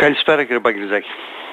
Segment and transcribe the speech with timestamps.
[0.00, 1.08] Καλησπέρα κύριε Παγκριζάκη.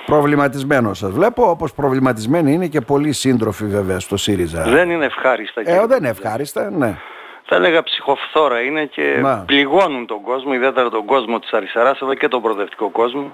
[0.05, 4.63] Προβληματισμένο σας βλέπω, όπως προβληματισμένοι είναι και πολλοί σύντροφοι βέβαια στο ΣΥΡΙΖΑ.
[4.63, 6.97] Δεν είναι ευχάριστα κύριε Ε, δεν είναι ευχάριστα, ναι.
[7.43, 9.43] Θα έλεγα ψυχοφθόρα είναι και Μα.
[9.47, 13.31] πληγώνουν τον κόσμο, ιδιαίτερα τον κόσμο της αριστεράς, αλλά και τον προοδευτικό κόσμο.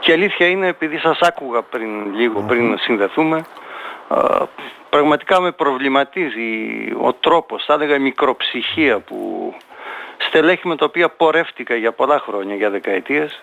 [0.00, 3.44] Και αλήθεια είναι, επειδή σας άκουγα πριν λίγο, πριν συνδεθούμε,
[4.08, 4.46] α,
[4.90, 6.50] πραγματικά με προβληματίζει
[7.02, 9.52] ο τρόπος, θα έλεγα η μικροψυχία που
[10.18, 13.42] στελέχη με τα οποία πορεύτηκα για πολλά χρόνια, για δεκαετίες,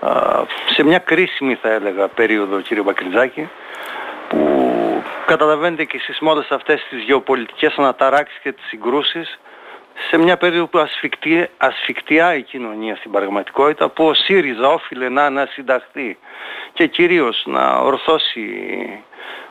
[0.00, 0.10] α,
[0.74, 3.48] σε μια κρίσιμη θα έλεγα περίοδο κύριε Μπακριτζάκη,
[4.28, 9.38] που καταλαβαίνετε και εσείς με όλες αυτές τις γεωπολιτικές αναταράξεις και τις συγκρούσεις
[10.10, 15.24] σε μια περίοδο που ασφικτεί, ασφικτιά η κοινωνία στην πραγματικότητα που ο ΣΥΡΙΖΑ όφιλε να
[15.24, 16.18] ανασυνταχθεί
[16.72, 18.44] και κυρίως να ορθώσει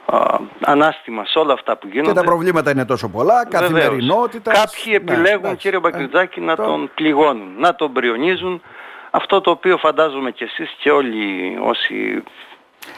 [0.06, 0.18] α,
[0.62, 2.10] ανάστημα σε όλα αυτά που γίνονται.
[2.10, 3.62] Και τα προβλήματα είναι τόσο πολλά, Βεβαίως.
[3.74, 4.60] καθημερινότητας.
[4.60, 5.58] Κάποιοι επιλέγουν εντάξει.
[5.58, 8.62] κύριε Μπακριτζάκη Ε, να το- τον πληγώνουν, να τον πριονίζουν.
[9.18, 12.24] Αυτό το οποίο φαντάζομαι και εσείς και όλοι όσοι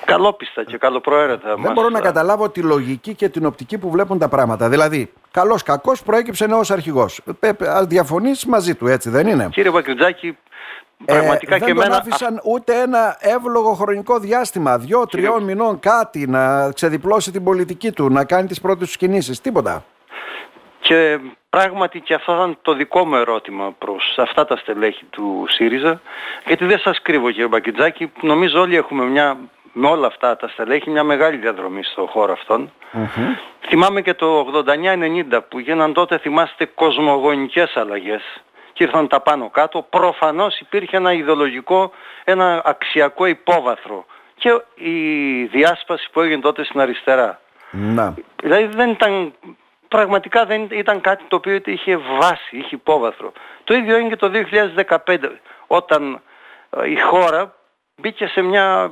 [0.06, 4.28] καλόπιστα και καλοπροαίρετα Δεν μπορώ να καταλάβω τη λογική και την οπτική που βλέπουν τα
[4.28, 4.70] πράγματα.
[4.70, 7.22] Δηλαδή, καλός κακός προέκυψε νέος αρχηγός.
[7.88, 10.38] Διαφωνείς μαζί του, έτσι δεν είναι; Κύριε Μπακριτζάκη,
[11.06, 16.28] πραγματικά Ε, δεν και τον εμένα άφησαν ούτε ένα εύλογο χρονικό διάστημα, δύο-τριών μηνών κάτι,
[16.28, 19.42] να ξεδιπλώσει την πολιτική του, να κάνει τις πρώτες του κινήσεις.
[19.42, 19.86] Τίποτα.
[20.80, 26.02] Και πράγματι και αυτό ήταν το δικό μου ερώτημα προς αυτά τα στελέχη του ΣΥΡΙΖΑ
[26.46, 29.38] γιατί δεν σας κρύβω κύριε Μπακιτζάκη νομίζω όλοι έχουμε μια,
[29.74, 32.72] με όλα αυτά τα στελέχη μια μεγάλη διαδρομή στο χώρο αυτόν.
[33.68, 34.64] Θυμάμαι και το
[35.32, 38.22] 89-90 που γίναν τότε θυμάστε κοσμογονικές αλλαγές
[38.74, 41.92] και ήρθαν τα πάνω κάτω προφανώς υπήρχε ένα ιδεολογικό,
[42.24, 44.06] ένα αξιακό υπόβαθρο
[44.36, 47.40] και η διάσπαση που έγινε τότε στην αριστερά.
[47.72, 48.14] Να.
[48.44, 49.34] Δηλαδή δεν ήταν,
[49.90, 53.32] πραγματικά δεν ήταν κάτι το οποίο είχε βάση, είχε υπόβαθρο.
[53.64, 54.32] Το ίδιο έγινε και το
[55.06, 55.18] 2015
[55.68, 56.22] όταν
[56.70, 57.56] ε, η χώρα
[57.96, 58.92] μπήκε σε μια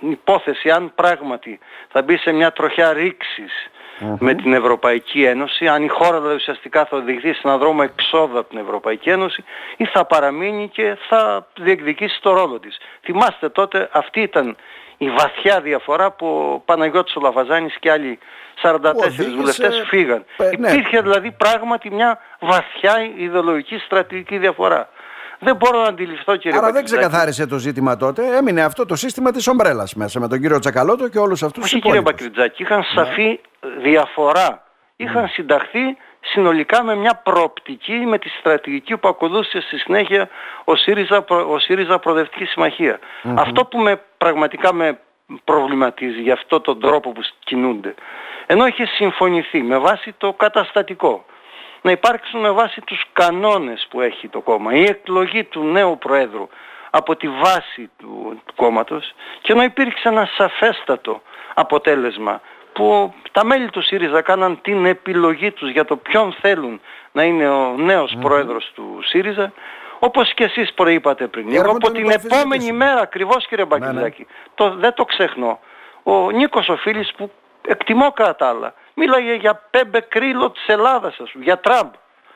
[0.00, 1.58] υπόθεση αν πράγματι
[1.88, 3.70] θα μπει σε μια τροχιά ρήξης
[4.18, 8.38] με την Ευρωπαϊκή Ένωση, αν η χώρα δηλαδή ουσιαστικά θα οδηγηθεί σε έναν δρόμο εξόδου
[8.38, 9.44] από την Ευρωπαϊκή Ένωση
[9.76, 12.78] ή θα παραμείνει και θα διεκδικήσει το ρόλο της.
[13.02, 14.56] Θυμάστε τότε αυτή ήταν
[14.98, 18.18] η βαθιά διαφορά που ο Παναγιώτης ο Λαβαζάνης και άλλοι
[18.62, 20.24] 44 οδήγησε, βουλευτές φύγαν.
[20.36, 20.70] ε, ναι.
[20.70, 24.88] Υπήρχε δηλαδή πράγματι μια βαθιά ιδεολογική στρατηγική διαφορά.
[25.38, 27.02] Δεν μπορώ να αντιληφθώ κύριε Άρα δεν Πακιστάκη.
[27.02, 28.36] ξεκαθάρισε το ζήτημα τότε.
[28.36, 31.72] Έμεινε αυτό το σύστημα της ομπρέλας μέσα με τον κύριο Τσακαλώτο και όλους αυτούς τους
[31.72, 32.24] Όχι κύριε υπόλοιπους.
[32.26, 33.40] Μπακριτζάκη, είχαν σαφή
[33.82, 34.62] διαφορά.
[34.96, 35.96] Είχαν συνταχθεί
[36.32, 40.28] συνολικά με μια προοπτική, με τη στρατηγική που ακολούθησε στη συνέχεια
[40.64, 42.98] ο ΣΥΡΙΖΑ, Προ- ο ΣΥΡΙΖΑ Προοδευτική Συμμαχία.
[43.36, 44.98] Αυτό που με πραγματικά με
[45.44, 47.94] προβληματίζει για αυτό τον τρόπο που κινούνται.
[48.46, 51.24] Ενώ είχε συμφωνηθεί με βάση το καταστατικό
[51.82, 56.48] να υπάρξουν με βάση τους κανόνες που έχει το κόμμα, η εκλογή του νέου Προέδρου
[56.90, 61.22] από τη βάση του, του κόμματος και να υπήρξε ένα σαφέστατο
[61.54, 62.40] αποτέλεσμα
[62.76, 66.80] που τα μέλη του ΣΥΡΙΖΑ κάναν την επιλογή τους για το ποιον θέλουν
[67.12, 69.52] να είναι ο νέος πρόεδρος του ΣΥΡΙΖΑ
[69.98, 71.46] όπως και εσείς προείπατε πριν.
[71.48, 72.40] Εγώ Έρχονται από να την το αμφισβητήσουν.
[72.40, 75.58] επόμενη μέρα ακριβώς κύριε Μπακυλάκη, το, δεν το ξεχνώ,
[76.02, 77.30] ο Νίκος ο Φίλης που
[77.66, 81.92] εκτιμώ κατά τα άλλα, μίλαγε για πέμπε κρύλο της Ελλάδας ας πούμε, για Τραμπ.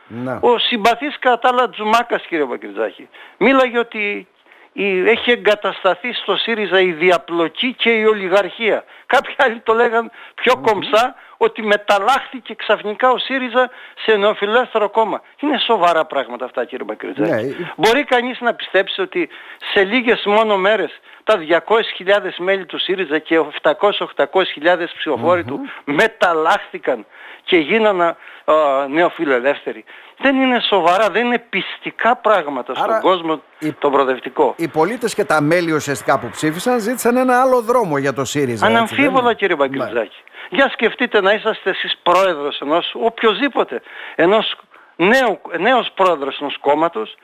[0.07, 0.39] Να.
[0.43, 4.29] Ο συμπαθής κατά τα άλλα Τζουμάκας κύριε Μπακριτζάκη μίλαγε ότι
[4.73, 8.85] η- έχει εγκατασταθεί στο ΣΥΡΙΖΑ η διαπλοκή και η ολιγαρχία.
[9.07, 13.71] Κάποιοι άλλοι το λέγαν πιο κομψά ότι μεταλλάχθηκε ξαφνικά ο ΣΥΡΙΖΑ
[14.05, 15.23] σε νεοφιλελεύθερο κόμμα.
[15.41, 17.31] Είναι σοβαρά πράγματα αυτά κύριε Μπακριτζάκη.
[17.31, 19.29] Ναι, ε- Μπορεί κανείς να πιστέψει ότι
[19.73, 27.07] σε λίγες μόνο μέρες τα 200.000 μέλη του ΣΥΡΙΖΑ και 700-800.000 ψηφοφόροι του μεταλλάχθηκαν
[27.45, 28.55] και γίνανε α,
[28.89, 29.85] νεοφιλελεύθεροι.
[30.23, 34.55] Δεν είναι σοβαρά, δεν είναι πιστικά πράγματα στον Άρα, κόσμο η- τον προοδευτικό.
[34.57, 38.53] Οι πολίτες και τα μέλη ουσιαστικά που ψήφισαν ζήτησαν ένα άλλο δρόμο για το ΣΥΡΙΖΑ.
[38.53, 40.09] έτσι, δεν Αναμφίβολα είναι; κύριε Ναι.
[40.51, 40.57] Μπαγκριτζάκη.
[40.57, 43.83] Για σκεφτείτε να είσαστε εσείς πρόεδρος ενός, οποιοδήποτε,
[44.15, 44.57] ενός
[44.97, 47.17] νέου, νέος πρόεδρος ενός κόμματος,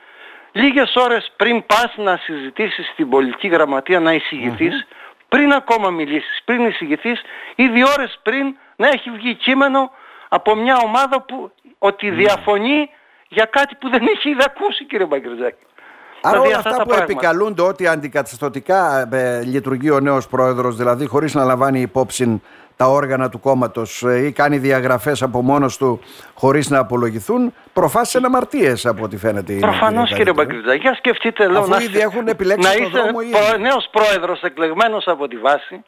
[0.51, 4.87] λίγες ώρες πριν πας να συζητήσεις στην πολιτική γραμματεία να εισηγηθεις
[5.29, 7.21] πριν ακόμα μιλήσεις, πριν εισηγηθείς,
[7.55, 9.91] ήδη ώρες πριν να έχει βγει κείμενο
[10.29, 12.89] από μια ομάδα που ότι διαφωνεί
[13.27, 15.65] για κάτι που δεν έχει ήδη ακούσει κύριε Μπαγκριτζάκη.
[16.21, 17.13] Άρα Δηλαδή όλα αυτά αυτά τα που πράγματα.
[17.13, 22.41] επικαλούνται ότι αντικαταστατικά ε, λειτουργεί ο νέος πρόεδρος, δηλαδή χωρίς να λαμβάνει υπόψη
[22.77, 25.99] τα όργανα του κόμματος ε, ή κάνει διαγραφές από μόνος του
[26.33, 29.51] χωρίς να απολογηθούν, προφάσισαν αμαρτίες από ό,τι φαίνεται.
[29.51, 30.47] είναι, Προφανώς κύριε Καλύτερο.
[30.47, 30.79] Μπαγκριτζάκη.
[30.81, 33.31] Για σκεφτείτε λέω Αφού να ήδη είστε- έχουν επιλέξει να τον είστε δρόμο ήδη.
[33.31, 35.83] προ- νέος πρόεδρος εκλεγμένος από τη βάση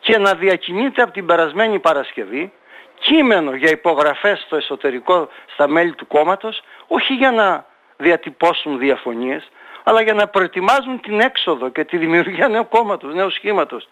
[0.00, 2.52] και να διακινείτε από την περασμένη Παρασκευή
[3.00, 7.64] κείμενο για υπογραφές στο εσωτερικό στα μέλη του κόμματος όχι για να
[7.96, 9.48] διατυπώσουν διαφωνίες
[9.84, 13.88] αλλά για να προετοιμάζουν την έξοδο και τη δημιουργία νέου κόμματος, νέου σχήματος.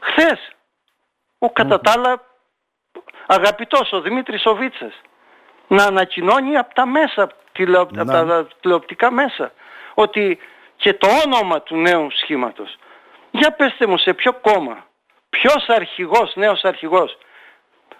[0.00, 0.52] Χθες,
[1.44, 2.20] ο κατά τα άλλα
[3.26, 5.00] αγαπητός ο Δημήτρης Οβίτσας
[5.66, 9.52] να ανακοινώνει από τα μέσα, τηλεο, από τα τηλεοπτικά μέσα,
[9.94, 10.38] ότι
[10.76, 12.78] και το όνομα του νέου σχήματος.
[13.30, 14.86] Για πέστε μου σε ποιο κόμμα,
[15.30, 17.18] ποιος αρχηγός, νέος αρχηγός,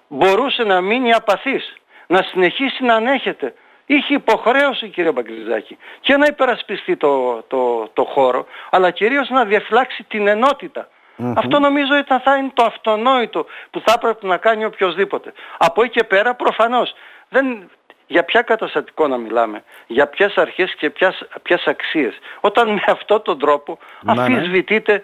[0.08, 1.74] μπορούσε να μείνει απαθής,
[2.06, 3.54] να συνεχίσει να ανέχεται.
[3.86, 10.02] Είχε υποχρέωση κύριε Μπαγκριζάκη και να υπερασπιστεί το, το, το χώρο, αλλά κυρίως να διαφυλάξει
[10.02, 10.88] την ενότητα.
[11.36, 15.32] Αυτό νομίζω ήταν θα είναι το αυτονόητο που θα έπρεπε να κάνει οποιοδήποτε.
[15.58, 16.94] Από εκεί και πέρα προφανώς
[17.28, 17.70] δεν,
[18.06, 22.18] για ποια καταστατικό να μιλάμε, για ποιες αρχές και ποιες, ποιες αξίες.
[22.40, 24.22] Όταν με αυτόν τον τρόπο ναι, ναι.
[24.22, 25.02] αφισβητείται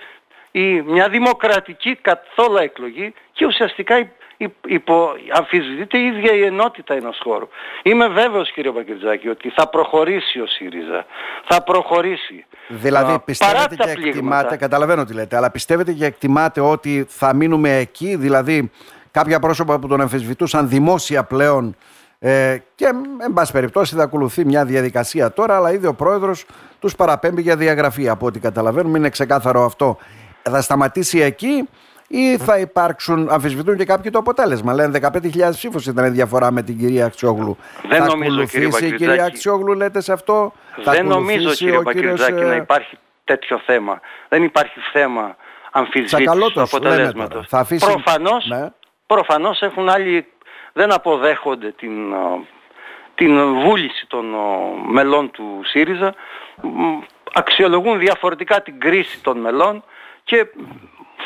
[0.50, 4.11] η, μια δημοκρατική καθόλου εκλογή και ουσιαστικά
[4.67, 7.49] υπο, αμφισβητείται η ίδια η ενότητα ενός χώρου.
[7.82, 11.06] Είμαι βέβαιος κύριε Παγκριτζάκη ότι θα προχωρήσει ο ΣΥΡΙΖΑ.
[11.44, 12.46] Θα προχωρήσει.
[12.69, 17.76] Δηλαδή Α, πιστεύετε και εκτιμάτε, καταλαβαίνω τι λέτε, αλλά πιστεύετε και εκτιμάτε ότι θα μείνουμε
[17.76, 18.70] εκεί, δηλαδή
[19.11, 21.76] κάποια πρόσωπα που τον αμφισβητούσαν δημόσια πλέον
[22.19, 22.85] ε, και
[23.19, 26.44] εν πάση περιπτώσει θα ακολουθεί μια διαδικασία τώρα, αλλά ήδη ο πρόεδρος
[26.79, 29.99] τους παραπέμπει για διαγραφή από ό,τι καταλαβαίνουμε, είναι ξεκάθαρο αυτό.
[30.43, 31.69] Θα σταματήσει εκεί
[32.08, 34.75] ή θα υπάρξουν, αμφισβητούν και κάποιοι το αποτέλεσμα.
[34.75, 37.56] Λένε 15.000 ψήφους ήταν η διαφορά με την κυρία Αξιόγλου.
[37.88, 40.52] Δεν θα νομίζω κύριε η κυρία Αξιόγλου λέτε σε αυτό.
[40.84, 42.49] Δεν νομίζω κύριε Πακυρτζάκη κύριος...
[42.49, 44.00] να ε, υπάρχει τέτοιο θέμα.
[44.28, 45.37] Δεν υπάρχει θέμα
[45.72, 47.49] αμφισβήτησης του αποτελέσματος.
[47.49, 47.87] Θα αφήσει...
[47.87, 48.69] προφανώς, ναι.
[49.06, 50.26] προφανώς έχουν άλλοι,
[50.72, 51.93] δεν αποδέχονται την,
[53.14, 54.25] την βούληση των
[54.90, 56.14] μελών του ΣΥΡΙΖΑ,
[57.32, 59.84] αξιολογούν διαφορετικά την κρίση των μελών
[60.25, 60.46] και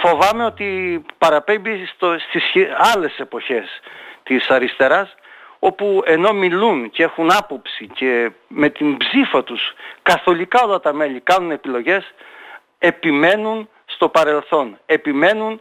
[0.04, 2.52] φοβάμαι ότι παραπέμπει στο, στις
[2.94, 3.81] άλλες εποχές
[4.22, 5.14] της αριστεράς
[5.58, 11.20] όπου ενώ μιλούν και έχουν άποψη και με την ψήφα τους καθολικά όλα τα μέλη
[11.20, 12.14] κάνουν επιλογές
[12.78, 15.60] επιμένουν στο παρελθόν, επιμένουν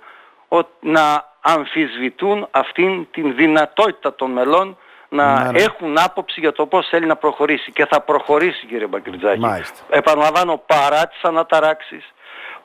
[0.80, 4.78] να αμφισβητούν αυτήν την δυνατότητα των μελών
[5.10, 7.72] να ναι, έχουν άποψη για το πώς θέλει να προχωρήσει.
[7.72, 9.46] Και θα προχωρήσει κύριε Μπακριτζάκη.
[9.90, 12.14] Επαναλαμβάνω παρά τις αναταράξεις,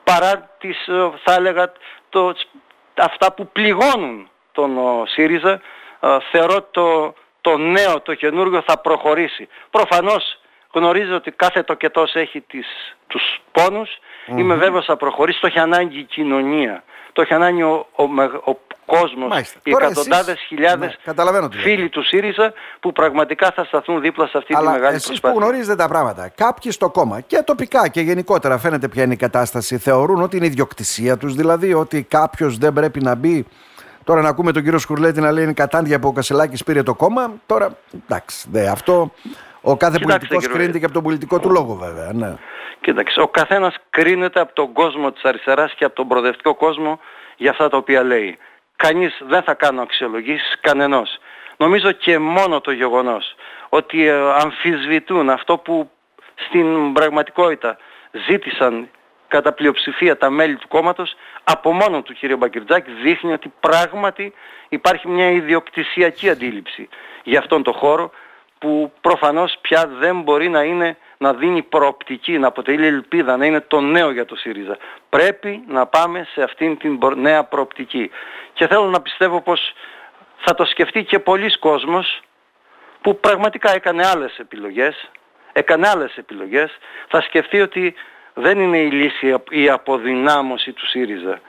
[0.07, 1.71] παρά τις, ε, θα έλεγα,
[2.09, 2.33] το,
[2.95, 4.77] αυτά που πληγώνουν τον
[5.07, 5.61] ΣΥΡΙΖΑ,
[5.99, 9.47] ε, θεωρώ το, το νέο, το καινούργιο θα προχωρήσει.
[9.69, 10.39] Προφανώς
[10.73, 12.67] γνωρίζω ότι κάθε τοκετός έχει τις,
[13.07, 13.89] τους πόνους.
[13.89, 14.37] Mm-hmm.
[14.39, 15.39] Είμαι βέβαιος θα προχωρήσει.
[15.39, 16.83] Το έχει ανάγκη η κοινωνία.
[17.17, 18.03] Το έχει ανάγκη ο, ο,
[18.51, 19.59] ο κόσμος, Μάλιστα.
[19.63, 20.45] οι εκατοντάδες εσείς...
[20.47, 24.95] χιλιάδες ναι, φίλοι του ΣΥΡΙΖΑ που πραγματικά θα σταθούν δίπλα σε αυτή Αλλά τη μεγάλη
[24.95, 25.39] εσείς προσπάθεια.
[25.39, 29.17] που γνωρίζετε τα πράγματα, κάποιοι στο κόμμα και τοπικά και γενικότερα φαίνεται ποια είναι η
[29.17, 33.45] κατάσταση, θεωρούν ότι είναι ιδιοκτησία τους, δηλαδή ότι κάποιος δεν πρέπει να μπει
[34.03, 36.95] Τώρα να ακούμε τον κύριο Σκουρλέτη να λέει είναι κατάντια που ο Κασελάκης πήρε το
[36.95, 37.33] κόμμα.
[37.45, 39.11] Τώρα, εντάξει, δε, αυτό
[39.71, 42.13] ο κάθε πολιτικός κρίνεται και από τον πολιτικό του λόγο βέβαια.
[42.13, 42.35] Ναι.
[42.81, 46.99] Κοίταξε, ο καθένας κρίνεται από τον κόσμο της αριστεράς και από τον προοδευτικό κόσμο
[47.37, 48.37] για αυτά τα οποία λέει.
[48.75, 51.17] Κανείς δεν θα κάνω αξιολογήσεις, κανενός.
[51.57, 53.35] Νομίζω και μόνο το γεγονός
[53.69, 55.91] ότι ε, αμφισβητούν αυτό που
[56.35, 57.77] στην πραγματικότητα
[58.27, 58.89] ζήτησαν
[59.27, 62.37] κατά πλειοψηφία τα μέλη του κόμματος από μόνο του κ.
[62.37, 64.33] Μπακυρτζάκη δείχνει ότι πράγματι
[64.69, 66.89] υπάρχει μια ιδιοκτησιακή αντίληψη
[67.23, 68.11] για αυτόν τον χώρο
[68.59, 73.61] που προφανώς πια δεν μπορεί να είναι να δίνει προοπτική, να αποτελεί ελπίδα, να είναι
[73.61, 74.77] το νέο για το ΣΥΡΙΖΑ.
[75.09, 78.09] Πρέπει να πάμε σε αυτήν την νέα προοπτική.
[78.53, 79.73] Και θέλω να πιστεύω πως
[80.37, 82.21] θα το σκεφτεί και πολλοί κόσμος
[83.01, 85.09] που πραγματικά έκανε άλλες επιλογές,
[85.53, 86.77] έκανε άλλες επιλογές,
[87.07, 87.93] θα σκεφτεί ότι
[88.33, 91.39] δεν είναι η λύση η αποδυνάμωση του ΣΥΡΙΖΑ.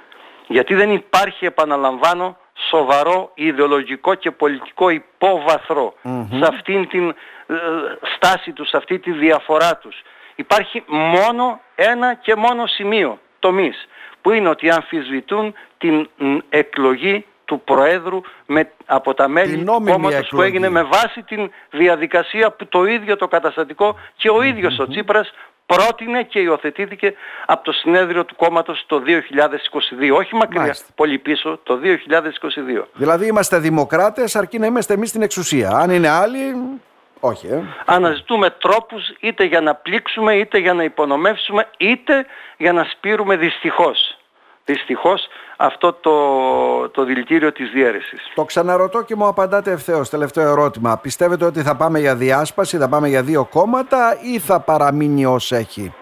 [0.46, 2.36] Γιατί δεν υπάρχει, επαναλαμβάνω,
[2.70, 4.90] σοβαρό ιδεολογικό και πολιτικό
[6.38, 7.54] σε αυτήν την ε,
[8.16, 10.02] στάση τους, σε αυτή τη διαφορά τους.
[10.34, 13.88] Υπάρχει μόνο ένα και μόνο σημείο, τομής,
[14.22, 16.08] που είναι ότι αμφισβητούν την
[16.48, 22.50] εκλογή του Προέδρου με, από τα μέλη του κόμματος που έγινε με βάση την διαδικασία
[22.50, 25.32] που το ίδιο το καταστατικό και ο ίδιος ο Τσίπρας
[25.74, 27.14] πρότεινε και υιοθετήθηκε
[27.46, 30.16] από το συνέδριο του κόμματος το 2022.
[30.16, 30.86] Όχι μακριά, Μάλιστα.
[30.94, 32.88] πολύ πίσω, το 2022.
[32.92, 35.70] Δηλαδή είμαστε δημοκράτες αρκεί να είμαστε εμείς στην εξουσία.
[35.70, 36.54] Αν είναι άλλοι,
[37.20, 37.46] όχι.
[37.46, 37.62] Ε.
[37.84, 44.18] Αναζητούμε τρόπους είτε για να πλήξουμε, είτε για να υπονομεύσουμε, είτε για να σπείρουμε δυστυχώς.
[44.64, 45.28] Δυστυχώς
[45.60, 48.32] αυτό το, το δηλητήριο της διαίρεσης.
[48.34, 50.08] Το ξαναρωτώ και μου απαντάτε ευθέως.
[50.08, 50.98] Τελευταίο ερώτημα.
[50.98, 55.52] Πιστεύετε ότι θα πάμε για διάσπαση, θα πάμε για δύο κόμματα ή θα παραμείνει ως
[55.52, 55.94] έχει;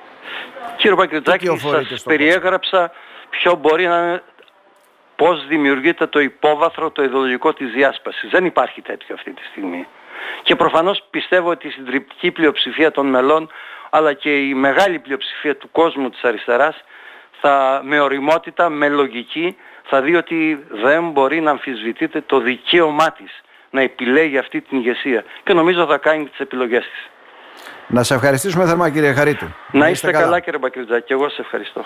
[0.77, 1.47] Κύριε Πακριτζάκη,
[1.89, 2.91] σας περιέγραψα
[3.31, 4.23] ποιο μπορεί να είναι
[5.17, 8.31] πώς δημιουργείται το υπόβαθρο, το ιδεολογικό της διάσπασης.
[8.31, 9.87] Δεν υπάρχει τέτοιο αυτή τη στιγμή.
[10.43, 13.51] Και προφανώς πιστεύω ότι η συντριπτική πλειοψηφία των μελών
[13.91, 16.85] αλλά και η μεγάλη πλειοψηφία του κόσμου της αριστεράς
[17.41, 23.43] θα με οριμότητα, με λογική θα δει ότι δεν μπορεί να αμφισβητείται το δικαίωμά της
[23.71, 27.11] να επιλέγει αυτή την ηγεσία και νομίζω θα κάνει τις επιλογές της.
[27.87, 29.47] Να σε ευχαριστήσουμε θερμά κύριε Χαρίτου.
[29.73, 30.25] Να είστε, καλά.
[30.25, 31.85] καλά κύριε Μπακριτζάκη και εγώ σε ευχαριστώ.